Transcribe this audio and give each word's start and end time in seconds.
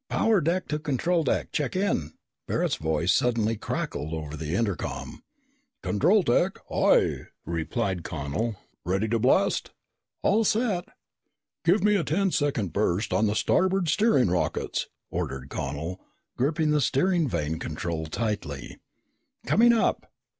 "Power 0.09 0.41
deck 0.41 0.67
to 0.69 0.79
control 0.79 1.23
deck, 1.23 1.51
check 1.51 1.75
in!" 1.75 2.13
Barret's 2.47 2.77
voice 2.77 3.13
suddenly 3.13 3.55
crackled 3.55 4.15
over 4.15 4.35
the 4.35 4.55
intercom. 4.55 5.21
"Control 5.83 6.23
deck, 6.23 6.57
aye," 6.73 7.27
replied 7.45 8.03
Connel. 8.03 8.55
"Ready 8.83 9.07
to 9.09 9.19
blast?" 9.19 9.69
"All 10.23 10.43
set!" 10.43 10.85
"Give 11.63 11.83
me 11.83 11.97
a 11.97 12.03
ten 12.03 12.31
second 12.31 12.73
burst 12.73 13.13
on 13.13 13.27
the 13.27 13.35
starboard 13.35 13.89
steering 13.89 14.31
rockets," 14.31 14.87
ordered 15.11 15.51
Connel, 15.51 16.01
gripping 16.35 16.71
the 16.71 16.81
steering 16.81 17.27
vane 17.27 17.59
control 17.59 18.07
tightly. 18.07 18.79
"Coming 19.45 19.71
up!" 19.71 20.11